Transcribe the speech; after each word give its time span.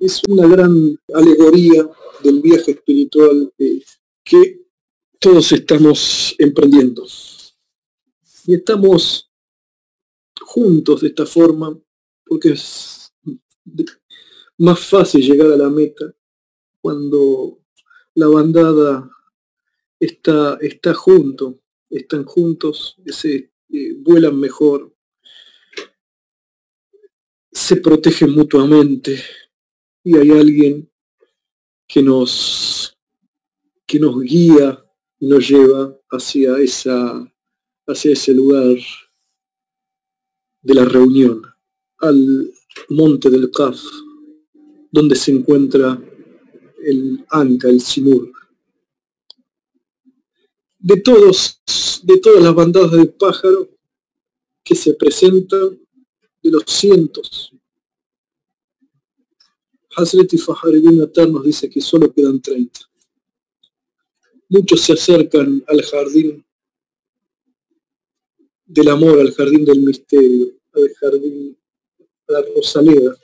es 0.00 0.22
una 0.26 0.46
gran 0.48 0.98
alegoría 1.12 1.86
del 2.24 2.40
viaje 2.40 2.72
espiritual 2.72 3.52
que 4.24 4.62
todos 5.18 5.52
estamos 5.52 6.34
emprendiendo. 6.38 7.06
Y 8.46 8.54
estamos 8.54 9.30
juntos 10.40 11.02
de 11.02 11.08
esta 11.08 11.26
forma 11.26 11.78
porque 12.24 12.52
es 12.52 13.12
más 14.56 14.80
fácil 14.80 15.20
llegar 15.22 15.52
a 15.52 15.56
la 15.56 15.68
meta 15.68 16.14
cuando 16.80 17.60
la 18.14 18.28
bandada 18.28 19.10
está, 19.98 20.56
está 20.62 20.94
junto, 20.94 21.60
están 21.90 22.24
juntos, 22.24 22.96
se, 23.06 23.52
eh, 23.68 23.94
vuelan 23.98 24.38
mejor, 24.40 24.94
se 27.52 27.76
protegen 27.76 28.30
mutuamente 28.30 29.22
y 30.02 30.16
hay 30.16 30.30
alguien 30.30 30.90
que 31.86 32.02
nos, 32.02 32.96
que 33.86 33.98
nos 33.98 34.20
guía 34.22 34.84
y 35.18 35.26
nos 35.26 35.48
lleva 35.48 35.96
hacia, 36.10 36.58
esa, 36.58 37.32
hacia 37.86 38.12
ese 38.12 38.32
lugar 38.32 38.76
de 40.62 40.74
la 40.74 40.84
reunión, 40.84 41.42
al 41.98 42.52
monte 42.88 43.28
del 43.30 43.50
Kaf, 43.50 43.80
donde 44.90 45.16
se 45.16 45.32
encuentra 45.32 46.00
el 46.84 47.24
Anka, 47.28 47.68
el 47.68 47.80
Simur. 47.80 48.32
De 50.78 50.96
todos, 51.00 51.60
de 52.02 52.18
todas 52.18 52.42
las 52.42 52.54
bandadas 52.54 52.92
de 52.92 53.06
pájaro 53.06 53.68
que 54.64 54.74
se 54.74 54.94
presentan, 54.94 55.78
de 56.42 56.50
los 56.50 56.64
cientos, 56.66 57.52
Hazreti 59.96 60.38
Fajaridin 60.38 61.02
Atar 61.02 61.28
nos 61.28 61.44
dice 61.44 61.68
que 61.68 61.80
solo 61.80 62.12
quedan 62.12 62.40
30. 62.40 62.80
Muchos 64.48 64.80
se 64.82 64.92
acercan 64.92 65.62
al 65.66 65.82
jardín 65.82 66.44
del 68.64 68.88
amor, 68.88 69.18
al 69.18 69.32
jardín 69.32 69.64
del 69.64 69.80
misterio, 69.80 70.52
al 70.72 70.94
jardín, 70.94 71.58
a 72.28 72.32
la 72.32 72.42
Rosaleda. 72.54 73.16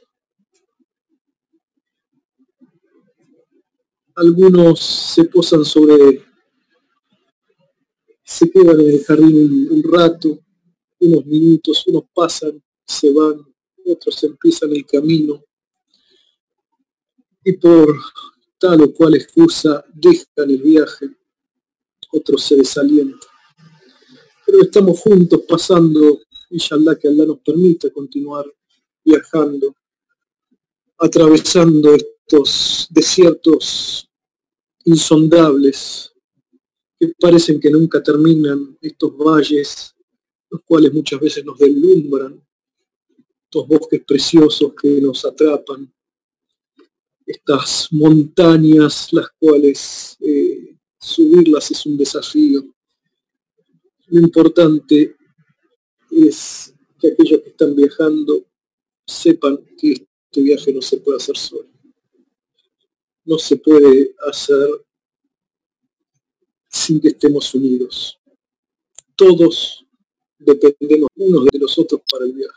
Algunos 4.17 4.81
se 4.81 5.25
posan 5.25 5.64
sobre, 5.64 6.25
se 8.25 8.50
quedan 8.50 8.81
en 8.81 8.91
el 8.91 9.05
jardín 9.05 9.69
un, 9.70 9.83
rato, 9.84 10.39
unos 11.00 11.27
minutos, 11.27 11.87
unos 11.87 12.05
pasan, 12.12 12.61
se 12.84 13.12
van, 13.12 13.41
otros 13.84 14.25
empiezan 14.25 14.72
el 14.72 14.84
camino 14.87 15.44
y 17.47 17.52
por 17.52 17.97
tal 18.58 18.83
o 18.83 18.92
cual 18.92 19.14
excusa 19.14 19.84
dejan 19.94 20.50
el 20.50 20.58
viaje, 20.58 21.08
otros 22.11 22.42
se 22.42 22.56
desalientan. 22.56 23.20
Pero 24.44 24.62
estamos 24.62 24.98
juntos 24.98 25.42
pasando, 25.48 26.22
inshallah 26.50 26.97
que 26.98 27.06
Allah 27.06 27.25
nos 27.25 27.38
permita 27.38 27.88
continuar 27.91 28.53
viajando, 29.05 29.77
atravesando 30.98 31.94
estos 31.94 32.88
desiertos 32.91 34.10
insondables 34.84 36.12
que 36.98 37.12
parecen 37.20 37.60
que 37.60 37.70
nunca 37.70 38.03
terminan, 38.03 38.77
estos 38.81 39.16
valles, 39.16 39.94
los 40.50 40.62
cuales 40.64 40.92
muchas 40.92 41.20
veces 41.20 41.44
nos 41.44 41.56
deslumbran, 41.58 42.44
estos 43.44 43.69
bosques 43.69 44.03
preciosos 44.05 44.75
que 44.75 45.00
nos 45.00 45.25
atrapan, 45.25 45.92
estas 47.27 47.88
montañas, 47.91 49.12
las 49.12 49.28
cuales 49.38 50.16
eh, 50.20 50.76
subirlas 50.98 51.70
es 51.72 51.84
un 51.84 51.97
desafío. 51.97 52.64
Lo 54.06 54.20
importante 54.20 55.16
es 56.10 56.72
que 57.00 57.09
aquellos 57.09 57.42
que 57.42 57.48
están 57.50 57.75
viajando 57.75 58.47
sepan 59.04 59.59
que 59.76 59.92
este 59.92 60.41
viaje 60.41 60.72
no 60.72 60.81
se 60.81 60.98
puede 60.98 61.16
hacer 61.16 61.36
solo. 61.36 61.69
No 63.25 63.38
se 63.38 63.56
puede 63.56 64.15
hacer 64.28 64.86
sin 66.70 67.00
que 67.00 67.09
estemos 67.09 67.53
unidos. 67.54 68.20
Todos 69.16 69.84
dependemos 70.38 71.09
unos 71.16 71.47
de 71.47 71.59
los 71.59 71.76
otros 71.78 72.03
para 72.09 72.25
el 72.25 72.32
viaje. 72.32 72.54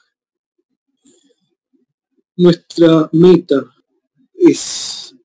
Nuestra 2.36 3.10
meta 3.14 3.76
es 4.40 5.16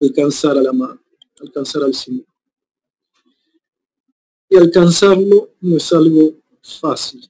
alcanzar 0.00 0.56
a 0.56 0.62
la 0.62 0.72
mar, 0.72 0.98
alcanzar 1.40 1.82
al 1.82 1.94
Señor. 1.94 2.26
Y 4.48 4.56
alcanzarlo 4.56 5.54
no 5.60 5.76
es 5.76 5.92
algo 5.92 6.34
fácil. 6.62 7.28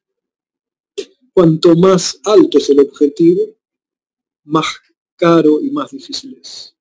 Cuanto 1.33 1.75
más 1.75 2.21
alto 2.25 2.59
es 2.59 2.71
el 2.71 2.81
objetivo, 2.81 3.57
más 4.45 4.67
caro 5.17 5.61
y 5.61 5.71
más 5.71 5.91
difícil 5.91 6.39
es. 6.41 6.77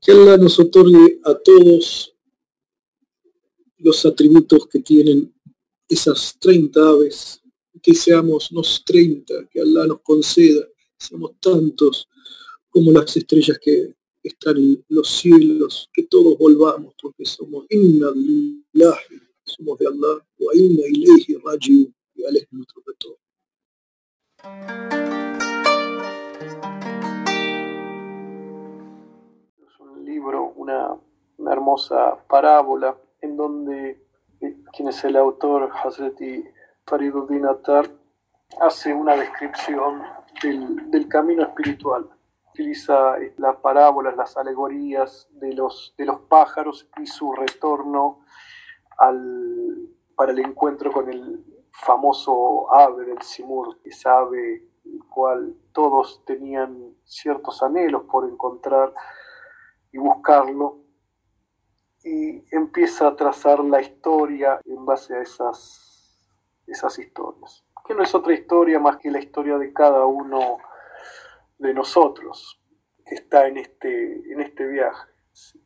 Que 0.00 0.12
Allah 0.12 0.36
nos 0.36 0.58
otorgue 0.58 1.20
a 1.24 1.34
todos 1.34 2.14
los 3.78 4.04
atributos 4.04 4.66
que 4.66 4.80
tienen 4.80 5.34
esas 5.88 6.36
30 6.38 6.80
aves, 6.80 7.40
que 7.82 7.94
seamos 7.94 8.50
unos 8.50 8.82
30, 8.84 9.48
que 9.48 9.60
Allah 9.60 9.86
nos 9.86 10.00
conceda 10.00 10.66
somos 11.04 11.32
tantos 11.40 12.08
como 12.70 12.90
las 12.90 13.16
estrellas 13.16 13.58
que 13.60 13.94
están 14.22 14.56
en 14.56 14.84
los 14.88 15.08
cielos, 15.08 15.88
que 15.92 16.04
todos 16.04 16.36
volvamos, 16.38 16.94
porque 17.00 17.24
somos 17.24 17.66
inna 17.68 18.10
lillahi, 18.14 19.20
somos 19.44 19.78
de 19.78 19.86
Allah, 19.86 20.26
wa 20.38 20.54
inna 20.54 20.82
ilayhi 20.88 21.36
rajiu, 21.44 21.92
y 22.14 22.24
Él 22.24 22.36
es 22.36 22.46
nuestro 22.50 22.82
retorno. 22.86 23.18
Es 29.66 29.80
un 29.80 30.04
libro, 30.04 30.52
una, 30.56 30.96
una 31.36 31.52
hermosa 31.52 32.26
parábola 32.26 32.98
en 33.20 33.36
donde 33.36 34.04
eh, 34.40 34.56
quien 34.72 34.88
es 34.88 35.04
el 35.04 35.16
autor, 35.16 35.70
Hazreti 35.84 36.44
Fariduddin 36.86 37.46
Attar, 37.46 37.90
hace 38.60 38.92
una 38.92 39.16
descripción 39.16 40.02
del, 40.42 41.08
camino 41.08 41.42
espiritual. 41.42 42.08
Utiliza 42.52 43.18
eh, 43.18 43.34
las 43.38 43.56
parábolas, 43.56 44.16
las 44.16 44.36
alegorías 44.36 45.28
de 45.32 45.52
los, 45.54 45.94
de 45.96 46.06
los 46.06 46.20
pájaros 46.20 46.88
y 47.00 47.06
su 47.06 47.32
retorno 47.32 48.24
al, 48.98 49.88
para 50.14 50.32
el 50.32 50.38
encuentro 50.40 50.92
con 50.92 51.10
el 51.10 51.44
famoso 51.72 52.72
ave 52.72 53.04
del 53.06 53.22
Simur, 53.22 53.80
esa 53.84 54.18
ave 54.18 54.68
el 54.84 55.04
cual 55.08 55.56
todos 55.72 56.24
tenían 56.24 56.94
ciertos 57.04 57.62
anhelos 57.62 58.02
por 58.04 58.28
encontrar 58.28 58.92
y 59.90 59.98
buscarlo, 59.98 60.80
y 62.04 62.44
empieza 62.54 63.08
a 63.08 63.16
trazar 63.16 63.60
la 63.60 63.80
historia 63.80 64.60
en 64.64 64.84
base 64.84 65.16
a 65.16 65.22
esas, 65.22 66.20
esas 66.66 66.98
historias 66.98 67.63
que 67.84 67.94
no 67.94 68.02
es 68.02 68.14
otra 68.14 68.32
historia 68.32 68.78
más 68.78 68.96
que 68.96 69.10
la 69.10 69.18
historia 69.18 69.58
de 69.58 69.72
cada 69.72 70.06
uno 70.06 70.58
de 71.58 71.74
nosotros 71.74 72.60
que 73.04 73.14
está 73.16 73.46
en 73.46 73.58
este, 73.58 74.32
en 74.32 74.40
este 74.40 74.66
viaje. 74.66 75.10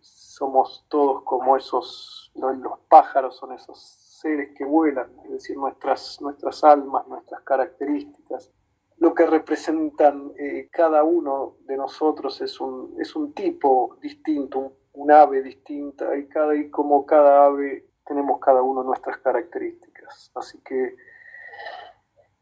Somos 0.01 0.87
todos 0.89 1.23
como 1.23 1.57
esos, 1.57 2.33
los 2.35 2.81
pájaros 2.89 3.37
son 3.37 3.53
esos 3.53 3.79
seres 4.21 4.51
que 4.57 4.65
vuelan, 4.65 5.11
es 5.25 5.31
decir, 5.31 5.57
nuestras, 5.57 6.21
nuestras 6.21 6.65
almas, 6.65 7.07
nuestras 7.07 7.43
características. 7.43 8.53
Lo 8.97 9.15
que 9.15 9.27
representan 9.27 10.33
eh, 10.37 10.69
cada 10.73 11.05
uno 11.05 11.57
de 11.67 11.77
nosotros 11.77 12.41
es 12.41 12.61
un, 12.61 12.97
es 13.01 13.15
un 13.15 13.33
tipo 13.33 13.97
distinto, 14.01 14.73
un, 14.93 15.13
ave 15.13 15.43
distinta, 15.43 16.17
y, 16.17 16.27
cada, 16.27 16.57
y 16.57 16.69
como 16.69 17.07
cada 17.07 17.45
ave 17.45 17.87
tenemos 18.05 18.41
cada 18.41 18.61
uno 18.63 18.83
nuestras 18.83 19.19
características. 19.19 20.33
Así 20.35 20.61
que 20.63 20.97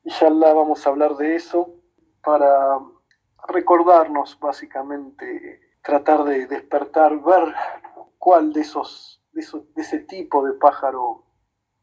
Inshallah 0.06 0.52
vamos 0.52 0.86
a 0.86 0.90
hablar 0.90 1.16
de 1.16 1.34
eso 1.34 1.68
para 2.22 2.78
recordarnos 3.48 4.38
básicamente, 4.38 5.60
tratar 5.82 6.22
de 6.22 6.46
despertar, 6.46 7.20
ver 7.20 7.52
cuál 8.16 8.52
de 8.52 8.60
esos, 8.60 9.20
de, 9.32 9.44
ese 9.74 9.98
tipo 9.98 10.46
de 10.46 10.52
pájaro 10.52 11.24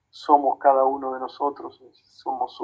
somos 0.10 0.58
cada 0.58 0.86
uno 0.86 1.14
de 1.14 1.20
nosotros. 1.20 1.84
Somos 2.02 2.62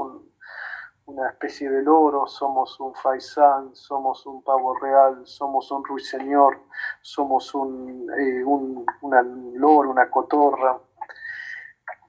una 1.06 1.28
especie 1.28 1.70
de 1.70 1.84
loro, 1.84 2.26
somos 2.26 2.80
un 2.80 2.96
faisán, 2.96 3.76
somos 3.76 4.26
un 4.28 4.42
pavo 4.42 4.76
real, 4.76 5.28
somos 5.28 5.70
un 5.72 5.84
ruiseñor, 5.84 6.62
somos 7.02 7.54
un, 7.54 8.10
eh, 8.18 8.46
un 8.46 8.86
una 9.02 9.22
loro, 9.24 9.90
una 9.90 10.10
cotorra, 10.10 10.80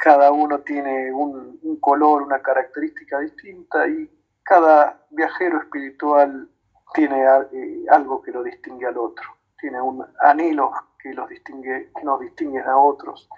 cada 0.00 0.32
uno 0.32 0.61
tiene 0.61 1.12
un, 1.12 1.61
color, 1.79 2.23
una 2.23 2.41
característica 2.41 3.19
distinta 3.19 3.87
y 3.87 4.11
cada 4.43 5.05
viajero 5.11 5.58
espiritual 5.58 6.49
tiene 6.94 7.23
eh, 7.52 7.85
algo 7.91 8.23
que 8.23 8.31
lo 8.31 8.43
distingue 8.43 8.87
al 8.87 8.97
otro, 8.97 9.29
tiene 9.61 9.79
un 9.81 10.02
anhelo 10.20 10.73
que, 10.99 11.12
los 11.12 11.29
distingue, 11.29 11.93
nos 12.02 12.19
distingue 12.19 12.62
a 12.62 12.79
otros. 12.79 13.29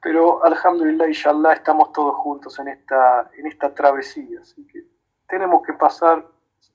Pero 0.00 0.44
alhamdulillah, 0.44 1.08
inshallah, 1.08 1.54
estamos 1.54 1.90
todos 1.92 2.14
juntos 2.14 2.56
en 2.60 2.68
esta, 2.68 3.28
en 3.36 3.48
esta 3.48 3.74
travesía, 3.74 4.40
así 4.40 4.64
que 4.68 4.84
tenemos 5.26 5.62
que 5.64 5.72
pasar, 5.72 6.24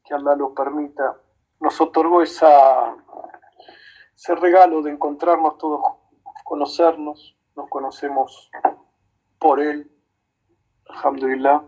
que 0.03 0.13
Allah 0.13 0.35
lo 0.35 0.53
permita, 0.53 1.15
nos 1.61 1.79
otorgó 1.79 2.21
esa, 2.21 2.93
ese 4.13 4.35
regalo 4.35 4.81
de 4.81 4.91
encontrarnos 4.91 5.57
todos, 5.57 5.81
conocernos, 6.43 7.37
nos 7.55 7.69
conocemos 7.69 8.51
por 9.43 9.59
Él, 9.59 9.91
alhamdulillah, 10.87 11.61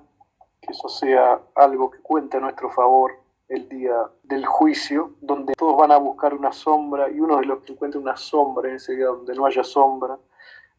que 0.61 0.71
eso 0.71 0.87
sea 0.87 1.41
algo 1.55 1.91
que 1.91 1.99
cuente 1.99 2.37
a 2.37 2.39
nuestro 2.39 2.69
favor 2.69 3.19
el 3.49 3.67
día 3.67 4.09
del 4.23 4.45
juicio, 4.45 5.15
donde 5.19 5.55
todos 5.55 5.75
van 5.75 5.91
a 5.91 5.97
buscar 5.97 6.33
una 6.33 6.53
sombra 6.53 7.09
y 7.09 7.19
uno 7.19 7.37
de 7.37 7.45
los 7.45 7.63
que 7.63 7.73
encuentre 7.73 7.99
una 7.99 8.15
sombra 8.15 8.69
en 8.69 8.77
ese 8.77 8.95
día 8.95 9.07
donde 9.07 9.35
no 9.35 9.45
haya 9.45 9.61
sombra, 9.61 10.17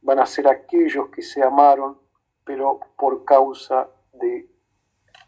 van 0.00 0.20
a 0.20 0.26
ser 0.26 0.48
aquellos 0.48 1.10
que 1.10 1.20
se 1.20 1.42
amaron, 1.42 1.98
pero 2.44 2.80
por 2.96 3.26
causa 3.26 3.88
de 4.14 4.48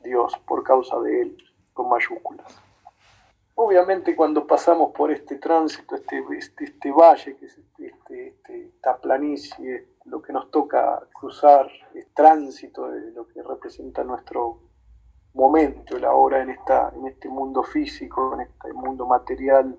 Dios, 0.02 0.38
por 0.46 0.62
causa 0.62 0.98
de 1.00 1.20
Él, 1.20 1.36
con 1.74 1.90
mayúsculas. 1.90 2.46
Obviamente 3.56 4.16
cuando 4.16 4.46
pasamos 4.46 4.92
por 4.92 5.12
este 5.12 5.36
tránsito, 5.36 5.96
este, 5.96 6.24
este, 6.34 6.64
este 6.64 6.90
valle, 6.92 7.36
que 7.36 7.44
es 7.44 7.58
este, 7.58 7.94
este, 8.08 8.68
esta 8.68 8.96
planicie, 8.96 9.97
que 10.28 10.34
nos 10.34 10.50
toca 10.50 11.08
cruzar 11.18 11.70
es 11.94 12.12
tránsito 12.12 12.90
de 12.90 13.12
lo 13.12 13.26
que 13.26 13.42
representa 13.42 14.04
nuestro 14.04 14.60
momento, 15.32 15.96
el 15.96 16.04
ahora 16.04 16.42
en, 16.42 16.50
esta, 16.50 16.92
en 16.94 17.06
este 17.06 17.30
mundo 17.30 17.62
físico, 17.62 18.34
en 18.34 18.42
este 18.42 18.74
mundo 18.74 19.06
material 19.06 19.78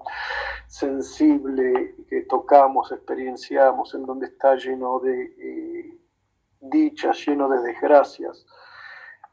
sensible 0.65 1.97
que 2.09 2.21
tocamos, 2.21 2.91
experienciamos, 2.91 3.93
en 3.93 4.07
donde 4.07 4.25
está 4.25 4.55
lleno 4.55 4.97
de 4.97 5.21
eh, 5.21 5.99
dichas, 6.61 7.23
lleno 7.27 7.47
de 7.47 7.61
desgracias. 7.61 8.43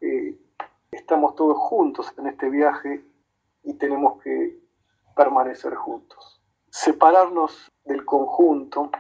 Eh, 0.03 0.39
estamos 0.91 1.35
todos 1.35 1.57
juntos 1.57 2.13
en 2.19 2.27
este 2.27 2.51
viaje 2.51 3.07
y 3.63 3.73
tenemos 3.79 4.21
que 4.23 4.61
permanecer 5.17 5.77
juntos. 5.77 6.43
Separarnos 6.69 7.73
del 7.87 8.05
conjunto, 8.05 8.91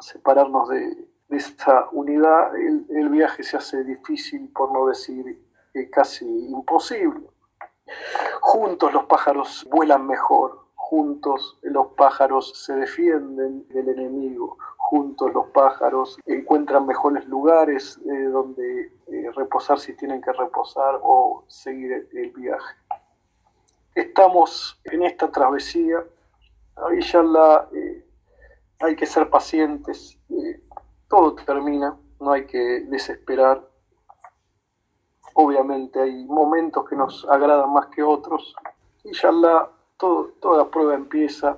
separarnos 0.00 0.68
de, 0.68 1.07
esta 1.30 1.88
unidad, 1.92 2.56
el 2.56 3.08
viaje 3.10 3.42
se 3.42 3.56
hace 3.56 3.84
difícil, 3.84 4.50
por 4.52 4.72
no 4.72 4.86
decir 4.86 5.42
casi 5.86 6.24
imposible. 6.48 7.28
Juntos 8.40 8.92
los 8.92 9.04
pájaros 9.04 9.66
vuelan 9.70 10.06
mejor, 10.06 10.66
juntos 10.74 11.58
los 11.62 11.88
pájaros 11.88 12.64
se 12.64 12.74
defienden 12.74 13.66
del 13.68 13.88
enemigo, 13.88 14.58
juntos 14.76 15.32
los 15.32 15.46
pájaros 15.48 16.18
encuentran 16.26 16.86
mejores 16.86 17.26
lugares 17.26 17.98
eh, 18.06 18.24
donde 18.24 18.92
eh, 19.06 19.30
reposar 19.34 19.78
si 19.78 19.94
tienen 19.94 20.20
que 20.20 20.32
reposar 20.32 20.98
o 21.02 21.44
seguir 21.46 22.08
el 22.12 22.30
viaje. 22.30 22.76
Estamos 23.94 24.80
en 24.84 25.02
esta 25.02 25.30
travesía, 25.30 26.04
ahí 26.76 27.00
ya 27.00 27.22
la, 27.22 27.68
eh, 27.74 28.06
hay 28.80 28.96
que 28.96 29.06
ser 29.06 29.28
pacientes, 29.28 30.18
todo 31.08 31.34
termina, 31.34 31.96
no 32.20 32.32
hay 32.32 32.46
que 32.46 32.58
desesperar, 32.88 33.68
Obviamente 35.40 36.00
hay 36.00 36.24
momentos 36.24 36.88
que 36.88 36.96
nos 36.96 37.24
agradan 37.30 37.72
más 37.72 37.86
que 37.86 38.02
otros. 38.02 38.56
y 39.04 39.12
ya 39.12 39.30
todo, 39.96 40.32
toda 40.40 40.68
prueba 40.68 40.94
empieza, 40.94 41.56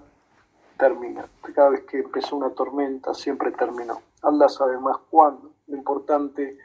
termina. 0.77 1.25
Cada 1.55 1.71
vez 1.71 1.85
que 1.85 2.01
empezó 2.01 2.37
una 2.37 2.51
tormenta, 2.51 3.15
siempre 3.15 3.53
terminó. 3.53 4.03
Allah 4.23 4.51
sabe 4.51 4.79
más 4.79 4.99
cuándo. 5.09 5.53
Lo 5.67 5.79
importante 5.79 6.59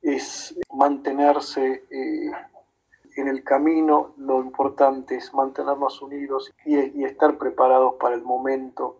es 0.00 0.58
mantenerse 0.72 1.84
eh, 1.90 2.30
en 3.16 3.28
el 3.28 3.44
camino, 3.44 4.14
lo 4.16 4.40
importante 4.40 5.16
es 5.16 5.34
mantenernos 5.34 6.00
unidos 6.00 6.54
y, 6.64 7.04
estar 7.04 7.36
preparados 7.36 7.96
para 8.00 8.14
el 8.14 8.22
momento. 8.22 8.96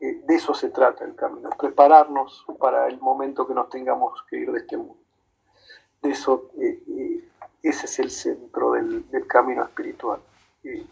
Eh, 0.00 0.22
de 0.26 0.34
eso 0.34 0.54
se 0.54 0.70
trata 0.70 1.04
el 1.04 1.14
camino, 1.14 1.50
prepararnos 1.58 2.44
para 2.58 2.86
el 2.88 3.00
momento 3.00 3.46
que 3.46 3.54
nos 3.54 3.68
tengamos 3.68 4.22
que 4.28 4.38
ir 4.38 4.52
de 4.52 4.58
este 4.58 4.76
mundo 4.76 4.98
eso, 6.02 6.50
eh, 6.60 6.82
eh, 6.88 7.28
ese 7.62 7.86
es 7.86 7.98
el 7.98 8.10
centro 8.10 8.72
del, 8.72 9.04
camino 9.26 9.64
espiritual. 9.64 10.20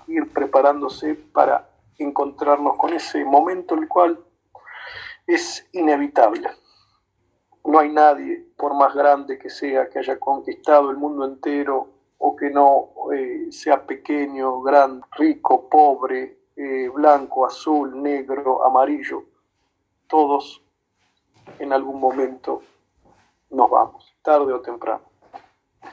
Ir 0.07 0.33
preparándose 0.33 1.15
para 1.15 1.69
encontrarnos 1.99 2.77
con 2.77 2.93
ese 2.93 3.25
momento 3.25 3.75
el 3.75 3.89
cual 3.89 4.19
es 5.27 5.67
inevitable. 5.73 6.49
No 7.65 7.79
hay 7.79 7.91
nadie, 7.91 8.47
por 8.57 8.75
más 8.75 8.95
grande 8.95 9.39
que 9.39 9.51
sea, 9.51 9.89
que 9.89 9.99
haya 9.99 10.19
conquistado 10.19 10.91
el 10.91 10.97
mundo 10.97 11.25
entero 11.25 11.89
o 12.19 12.37
que 12.37 12.51
no 12.51 12.91
sea 13.51 13.85
pequeño, 13.87 14.63
grande, 14.63 15.05
rico, 15.17 15.69
pobre, 15.69 16.36
blanco, 16.93 17.45
azul, 17.45 18.03
negro, 18.03 18.65
amarillo. 18.65 19.25
Todos 20.07 20.63
en 21.59 21.73
algún 21.73 22.01
momento 22.01 22.63
nos 23.51 23.71
vamos 23.71 24.15
tarde 24.23 24.53
o 24.53 24.61
temprano. 24.61 25.05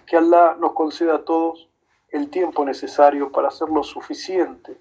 Que 0.08 0.18
Allah 0.18 0.56
nos 0.60 0.74
conceda 0.74 1.16
a 1.16 1.24
todos 1.24 1.70
el 2.10 2.30
tiempo 2.30 2.66
necesario 2.66 3.32
para 3.32 3.50
hacer 3.50 3.70
lo 3.70 3.84
suficiente, 3.84 4.78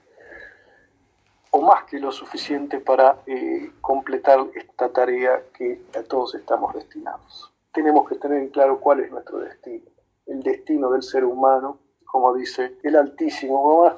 o 1.51 1.61
más 1.61 1.85
que 1.85 1.99
lo 1.99 2.13
suficiente 2.13 2.79
para 2.81 3.19
eh, 3.27 3.73
completar 3.81 4.41
esta 4.55 4.91
tarea 4.91 5.43
que 5.53 5.83
a 5.99 6.03
todos 6.03 6.35
estamos 6.35 6.75
destinados. 6.75 7.53
Tenemos 7.73 8.09
que 8.09 8.17
tener 8.17 8.39
en 8.39 8.49
claro 8.49 8.81
cuál 8.81 9.01
es 9.01 9.11
nuestro 9.11 9.39
destino, 9.39 9.85
el 10.27 10.43
destino 10.43 10.91
del 10.91 11.03
ser 11.03 11.25
humano, 11.25 11.79
como 12.13 12.35
dice 12.35 12.77
el 12.83 12.95
Altísimo, 12.97 13.91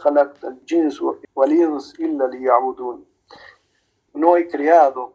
no 4.12 4.36
he 4.36 4.46
creado 4.46 5.14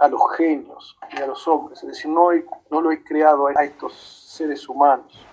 a 0.00 0.08
los 0.08 0.20
genios 0.36 0.98
y 1.12 1.22
a 1.22 1.26
los 1.28 1.46
hombres. 1.46 1.80
Es 1.84 1.88
decir, 1.90 2.10
no, 2.10 2.30
no 2.68 2.80
lo 2.80 2.90
he 2.90 3.04
creado 3.04 3.46
a 3.46 3.64
estos 3.64 3.94
seres 3.94 4.68
humanos, 4.68 5.24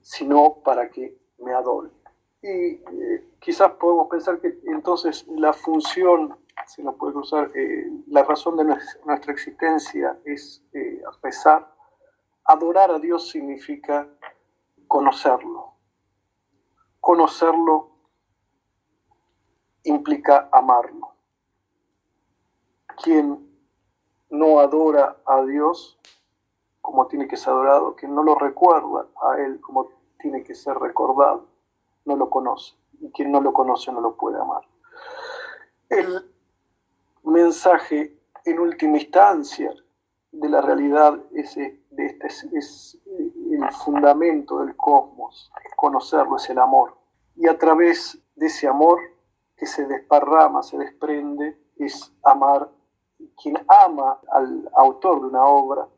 sino 0.00 0.54
para 0.64 0.88
que 0.88 1.14
me 1.40 1.52
adoren. 1.52 1.92
Y 2.40 2.48
eh, 2.48 3.34
quizás 3.38 3.70
podemos 3.72 4.08
pensar 4.08 4.40
que 4.40 4.60
entonces 4.64 5.26
la 5.28 5.52
función, 5.52 6.38
se 6.66 6.82
nos 6.82 6.94
puede 6.94 7.12
cruzar, 7.12 7.50
eh, 7.54 7.90
la 8.06 8.22
razón 8.24 8.56
de 8.56 8.64
nuestra 8.64 9.30
existencia 9.30 10.18
es 10.24 10.64
eh, 10.72 11.02
rezar. 11.22 11.70
Adorar 12.46 12.90
a 12.90 12.98
Dios 12.98 13.28
significa 13.28 14.08
conocerlo. 14.94 15.72
Conocerlo 17.00 17.88
implica 19.82 20.48
amarlo 20.52 21.14
quien 23.02 23.44
no 24.30 24.60
adora 24.60 25.16
a 25.26 25.42
Dios 25.42 25.98
como 26.80 27.08
tiene 27.08 27.26
que 27.26 27.36
ser 27.36 27.54
adorado, 27.54 27.96
quien 27.96 28.14
no 28.14 28.22
lo 28.22 28.36
recuerda 28.36 29.08
a 29.20 29.36
Él 29.40 29.60
como 29.60 29.88
tiene 30.20 30.44
que 30.44 30.54
ser 30.54 30.76
recordado, 30.76 31.48
no 32.04 32.14
lo 32.14 32.30
conoce. 32.30 32.76
Y 33.00 33.10
quien 33.10 33.32
no 33.32 33.40
lo 33.40 33.52
conoce 33.52 33.90
no 33.90 34.00
lo 34.00 34.14
puede 34.14 34.40
amar. 34.40 34.62
El 35.88 36.32
mensaje 37.24 38.16
en 38.44 38.60
última 38.60 38.98
instancia 38.98 39.74
de 40.30 40.48
la 40.48 40.60
realidad 40.60 41.20
es, 41.32 41.56
es 41.56 42.98
fundamento 43.74 44.58
del 44.58 44.76
cosmos, 44.76 45.50
es 45.64 45.72
conocerlo, 45.76 46.36
es 46.36 46.48
el 46.50 46.58
amor. 46.58 46.96
Y 47.36 47.48
a 47.48 47.58
través 47.58 48.18
de 48.34 48.46
ese 48.46 48.68
amor 48.68 49.00
que 49.56 49.66
se 49.66 49.86
desparrama, 49.86 50.62
se 50.62 50.78
desprende, 50.78 51.58
es 51.76 52.12
amar 52.22 52.70
quien 53.40 53.56
ama 53.68 54.20
al 54.30 54.70
autor 54.76 55.20
de 55.20 55.26
una 55.26 55.44
obra, 55.44 55.88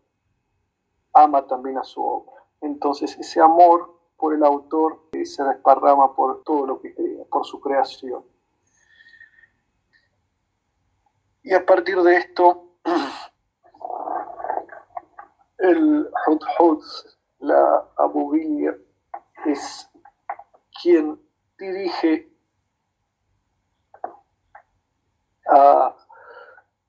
ama 1.12 1.46
también 1.46 1.78
a 1.78 1.84
su 1.84 2.04
obra. 2.04 2.32
Entonces 2.60 3.16
ese 3.18 3.40
amor 3.40 3.96
por 4.16 4.34
el 4.34 4.44
autor 4.44 5.08
se 5.24 5.44
desparrama 5.44 6.14
por 6.14 6.42
todo 6.42 6.66
lo 6.66 6.80
que 6.80 6.94
crea, 6.94 7.24
por 7.30 7.44
su 7.44 7.60
creación. 7.60 8.24
Y 11.42 11.54
a 11.54 11.64
partir 11.64 12.02
de 12.02 12.16
esto, 12.16 12.72
el 15.58 16.10
Hudhud, 16.26 16.84
la 17.46 17.88
Abubiya, 17.96 18.76
es 19.46 19.88
quien 20.82 21.20
dirige 21.58 22.30
a 25.48 25.96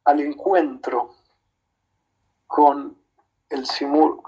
al 0.08 0.22
encuentro 0.22 1.10
con 2.48 2.98
el 3.50 3.66
Simurg, 3.66 4.24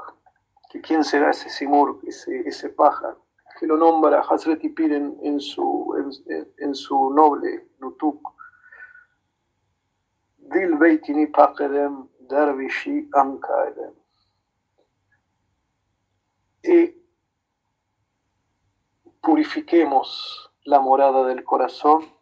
quién 0.84 1.06
será 1.06 1.32
ese 1.32 1.50
Simur, 1.50 2.02
ese, 2.04 2.42
ese 2.42 2.68
pájaro, 2.70 3.26
que 3.58 3.66
lo 3.66 3.78
nombra 3.78 4.20
Hazreti 4.20 4.70
Pir 4.70 4.92
en, 4.92 5.40
su, 5.40 6.14
en, 6.58 6.76
su 6.76 7.14
noble 7.14 7.70
Nutuk. 7.80 8.34
Dil 10.38 10.76
Beitini 10.76 11.28
Pakedem 11.28 12.10
Dervishi 12.28 13.10
Ankaedem. 13.14 13.94
Y 16.70 16.96
purifiquemos 19.22 20.52
la 20.66 20.80
morada 20.80 21.26
del 21.26 21.44
corazón 21.44 22.14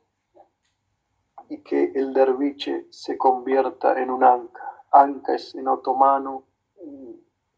y 1.49 1.61
que 1.63 1.91
el 1.95 2.13
derviche 2.13 2.87
se 2.89 3.17
convierta 3.17 4.01
en 4.01 4.09
un 4.09 4.23
anca. 4.23 4.85
Anca 4.93 5.35
es 5.35 5.53
en 5.53 5.67
otomano 5.67 6.45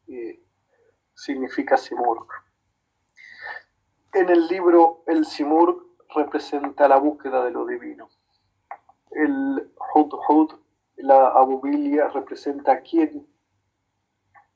y 0.08 0.40
significa 1.14 1.78
Simurg. 1.78 2.28
En 4.12 4.30
el 4.30 4.48
libro 4.48 5.04
el 5.06 5.28
Simurg 5.28 5.78
representa 6.16 6.88
la 6.88 6.98
búsqueda 6.98 7.46
de 7.46 7.52
lo 7.52 7.68
divino. 7.68 8.10
El 9.12 9.72
Hud 9.94 10.56
la 10.96 11.28
abubilia, 11.28 12.08
representa 12.10 12.72
a 12.72 12.82
quien 12.82 13.28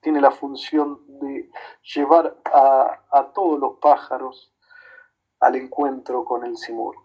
tiene 0.04 0.22
la 0.22 0.32
función 0.32 1.00
de 1.20 1.50
llevar 1.96 2.38
a, 2.46 3.32
todos 3.34 3.60
los 3.60 3.80
pájaros 3.80 4.54
al 5.40 5.56
encuentro 5.56 6.24
con 6.26 6.46
el 6.46 6.58
Simurg. 6.58 7.00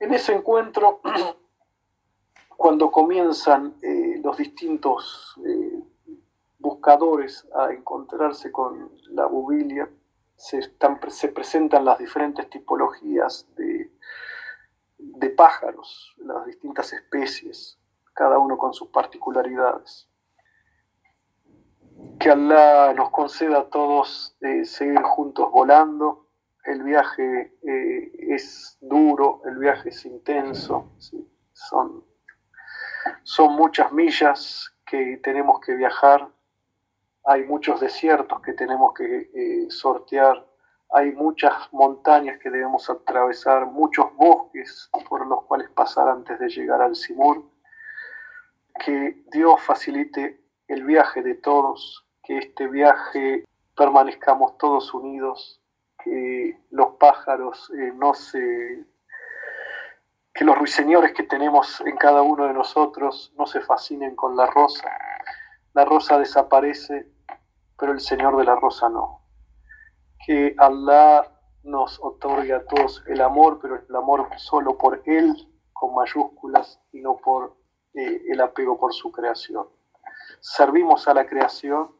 En 0.00 0.14
ese 0.14 0.32
encuentro, 0.32 1.00
cuando 2.56 2.90
comienzan 2.90 3.76
eh, 3.82 4.20
los 4.22 4.36
distintos 4.38 5.38
eh, 5.46 5.82
buscadores 6.58 7.46
a 7.54 7.70
encontrarse 7.72 8.50
con 8.50 8.90
la 9.10 9.26
bubilia, 9.26 9.88
se, 10.34 10.60
se 11.08 11.28
presentan 11.28 11.84
las 11.84 11.98
diferentes 11.98 12.48
tipologías 12.48 13.46
de 13.54 15.30
pájaros, 15.30 16.14
las 16.18 16.46
distintas 16.46 16.92
especies, 16.92 17.78
cada 18.14 18.38
uno 18.38 18.56
con 18.56 18.72
sus 18.72 18.88
particularidades. 18.88 20.08
Que 22.18 22.30
Allah 22.30 22.92
nos 22.94 23.10
conceda 23.10 23.58
a 23.58 23.64
todos 23.70 24.36
eh, 24.40 24.64
seguir 24.64 25.02
juntos 25.02 25.50
volando. 25.50 26.26
El 26.64 26.82
viaje 26.82 27.56
es 27.62 28.76
duro, 28.80 29.40
el 29.46 29.56
viaje 29.56 29.88
es 29.88 30.04
intenso, 30.04 30.92
son, 31.52 32.04
son 33.22 33.54
muchas 33.54 33.90
millas 33.90 34.74
que 34.84 35.18
tenemos 35.22 35.60
que 35.60 35.74
viajar, 35.74 36.28
hay 37.24 37.44
muchos 37.44 37.80
desiertos 37.80 38.40
que 38.40 38.54
tenemos 38.54 38.94
que 38.94 39.30
eh, 39.34 39.70
sortear, 39.70 40.46
hay 40.90 41.12
muchas 41.12 41.52
montañas 41.72 42.38
que 42.38 42.50
debemos 42.50 42.88
atravesar, 42.88 43.66
muchos 43.66 44.14
bosques 44.14 44.88
por 45.08 45.26
los 45.26 45.44
cuales 45.44 45.68
pasar 45.70 46.08
antes 46.08 46.38
de 46.38 46.48
llegar 46.48 46.80
al 46.80 46.96
Simur. 46.96 47.44
Que 48.82 49.24
Dios 49.30 49.60
facilite 49.60 50.40
el 50.68 50.84
viaje 50.84 51.22
de 51.22 51.34
todos, 51.34 52.06
que 52.22 52.38
este 52.38 52.68
viaje 52.68 53.44
permanezcamos 53.76 54.58
todos 54.58 54.92
unidos, 54.94 55.60
que 56.04 56.60
los 56.70 56.94
pájaros 56.98 57.70
eh, 57.76 57.92
no 57.94 58.14
se 58.14 58.84
que 60.34 60.44
los 60.44 60.56
ruiseñores 60.56 61.12
que 61.14 61.24
tenemos 61.24 61.80
en 61.80 61.96
cada 61.96 62.22
uno 62.22 62.46
de 62.46 62.54
nosotros 62.54 63.32
no 63.36 63.44
se 63.44 63.60
fascinen 63.60 64.14
con 64.14 64.36
la 64.36 64.46
rosa. 64.46 64.88
La 65.74 65.84
rosa 65.84 66.16
desaparece, 66.16 67.10
pero 67.76 67.90
el 67.90 67.98
Señor 67.98 68.36
de 68.36 68.44
la 68.44 68.54
rosa 68.54 68.88
no. 68.88 69.24
Que 70.24 70.54
Allah 70.56 71.28
nos 71.64 71.98
otorgue 72.00 72.52
a 72.54 72.64
todos 72.64 73.02
el 73.08 73.20
amor, 73.20 73.58
pero 73.60 73.82
el 73.88 73.96
amor 73.96 74.28
solo 74.36 74.78
por 74.78 75.02
Él, 75.06 75.34
con 75.72 75.96
mayúsculas, 75.96 76.80
y 76.92 77.00
no 77.00 77.16
por 77.16 77.56
eh, 77.94 78.22
el 78.28 78.40
apego 78.40 78.78
por 78.78 78.94
su 78.94 79.10
creación. 79.10 79.66
Servimos 80.40 81.08
a 81.08 81.14
la 81.14 81.26
creación 81.26 81.90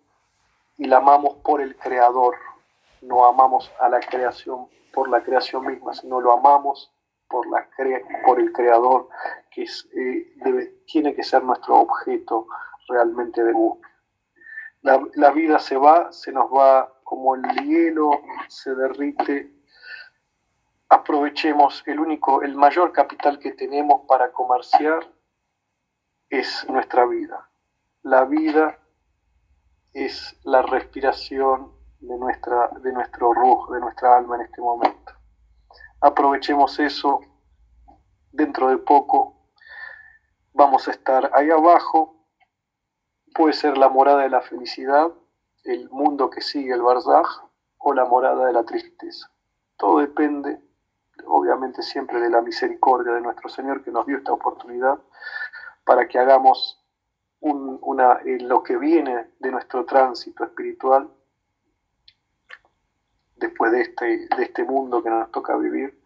y 0.76 0.86
la 0.86 0.98
amamos 0.98 1.36
por 1.44 1.60
el 1.60 1.76
Creador. 1.76 2.36
No 3.02 3.24
amamos 3.24 3.72
a 3.80 3.88
la 3.88 4.00
creación 4.00 4.68
por 4.92 5.08
la 5.08 5.22
creación 5.22 5.66
misma, 5.66 5.94
sino 5.94 6.20
lo 6.20 6.32
amamos 6.32 6.92
por, 7.28 7.46
la 7.48 7.68
el 7.78 8.52
creador, 8.52 9.08
que 9.50 9.62
eh, 9.64 10.82
tiene 10.86 11.14
que 11.14 11.22
ser 11.22 11.44
nuestro 11.44 11.76
objeto 11.76 12.46
realmente 12.88 13.44
de 13.44 13.52
búsqueda. 13.52 13.88
La, 14.82 15.30
vida 15.30 15.58
se 15.58 15.76
va, 15.76 16.10
se 16.12 16.32
nos 16.32 16.50
va 16.50 16.92
como 17.04 17.34
el 17.34 17.42
hielo, 17.64 18.10
se 18.48 18.74
derrite. 18.74 19.52
Aprovechemos 20.88 21.82
el 21.86 22.00
único, 22.00 22.42
el 22.42 22.56
mayor 22.56 22.92
capital 22.92 23.38
que 23.38 23.52
tenemos 23.52 24.02
para 24.06 24.32
comerciar 24.32 25.06
es 26.30 26.66
nuestra 26.68 27.04
vida. 27.04 27.48
La 28.02 28.24
vida 28.24 28.78
es 29.92 30.38
la 30.44 30.62
respiración 30.62 31.72
de, 32.00 32.16
nuestra, 32.16 32.68
de 32.80 32.92
nuestro 32.92 33.32
rujo, 33.32 33.74
de 33.74 33.80
nuestra 33.80 34.16
alma 34.16 34.36
en 34.36 34.42
este 34.42 34.60
momento 34.60 35.18
aprovechemos 36.00 36.78
eso. 36.78 37.20
Dentro 38.30 38.68
de 38.68 38.78
poco 38.78 39.50
vamos 40.52 40.86
a 40.88 40.90
estar 40.90 41.30
ahí 41.34 41.50
abajo. 41.50 42.26
Puede 43.34 43.52
ser 43.52 43.78
la 43.78 43.88
morada 43.88 44.22
de 44.22 44.30
la 44.30 44.40
felicidad, 44.40 45.12
el 45.64 45.88
mundo 45.90 46.30
que 46.30 46.40
sigue 46.40 46.72
el 46.72 46.82
Barzaj 46.82 47.26
o 47.78 47.92
la 47.94 48.04
morada 48.04 48.46
de 48.46 48.52
la 48.52 48.64
tristeza. 48.64 49.30
Todo 49.76 50.00
depende, 50.00 50.60
obviamente, 51.26 51.82
siempre 51.82 52.20
de 52.20 52.30
la 52.30 52.42
misericordia 52.42 53.12
de 53.12 53.20
nuestro 53.20 53.48
Señor 53.48 53.84
que 53.84 53.90
nos 53.90 54.06
dio 54.06 54.16
esta 54.16 54.32
oportunidad 54.32 54.98
para 55.84 56.08
que 56.08 56.18
hagamos 56.18 56.77
una, 57.40 58.20
lo 58.24 58.62
que 58.62 58.76
viene 58.76 59.30
de 59.38 59.50
nuestro 59.50 59.84
tránsito 59.84 60.44
espiritual 60.44 61.08
después 63.36 63.72
de 63.72 63.82
este, 63.82 64.06
de 64.36 64.42
este 64.42 64.64
mundo 64.64 65.02
que 65.02 65.10
nos 65.10 65.30
toca 65.30 65.56
vivir 65.56 66.02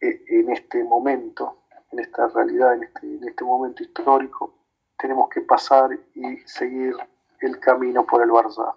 eh, 0.00 0.24
en 0.28 0.50
este 0.50 0.84
momento, 0.84 1.64
en 1.90 2.00
esta 2.00 2.28
realidad, 2.28 2.74
en 2.74 2.84
este, 2.84 3.06
en 3.06 3.28
este 3.28 3.44
momento 3.44 3.82
histórico, 3.82 4.54
tenemos 4.98 5.28
que 5.28 5.40
pasar 5.40 5.90
y 6.14 6.38
seguir 6.46 6.96
el 7.40 7.58
camino 7.60 8.06
por 8.06 8.22
el 8.22 8.30
Barzaj. 8.30 8.74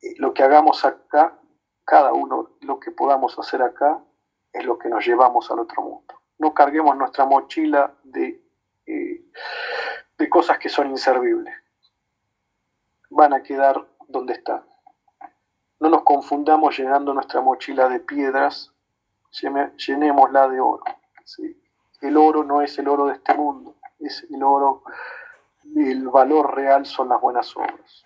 Eh, 0.00 0.14
lo 0.18 0.34
que 0.34 0.42
hagamos 0.42 0.84
acá, 0.84 1.38
cada 1.84 2.12
uno, 2.12 2.50
lo 2.60 2.78
que 2.80 2.90
podamos 2.90 3.38
hacer 3.38 3.62
acá, 3.62 4.02
es 4.52 4.64
lo 4.64 4.78
que 4.78 4.88
nos 4.88 5.06
llevamos 5.06 5.50
al 5.50 5.60
otro 5.60 5.82
mundo. 5.82 6.14
No 6.38 6.52
carguemos 6.52 6.96
nuestra 6.96 7.24
mochila 7.24 7.94
de, 8.02 8.42
eh, 8.86 9.24
de 10.22 10.30
cosas 10.30 10.56
que 10.58 10.68
son 10.68 10.88
inservibles. 10.88 11.52
Van 13.10 13.32
a 13.32 13.42
quedar 13.42 13.84
donde 14.06 14.34
están. 14.34 14.62
No 15.80 15.88
nos 15.88 16.04
confundamos 16.04 16.78
llenando 16.78 17.12
nuestra 17.12 17.40
mochila 17.40 17.88
de 17.88 17.98
piedras, 17.98 18.72
llenémosla 19.76 20.48
de 20.48 20.60
oro. 20.60 20.84
El 22.00 22.16
oro 22.16 22.44
no 22.44 22.62
es 22.62 22.78
el 22.78 22.86
oro 22.86 23.06
de 23.06 23.14
este 23.14 23.34
mundo, 23.34 23.74
es 23.98 24.24
el 24.30 24.44
oro, 24.44 24.84
el 25.74 26.08
valor 26.08 26.54
real 26.54 26.86
son 26.86 27.08
las 27.08 27.20
buenas 27.20 27.56
obras. 27.56 28.04